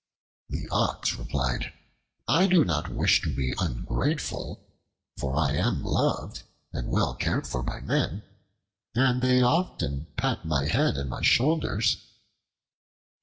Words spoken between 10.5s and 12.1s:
head and shoulders."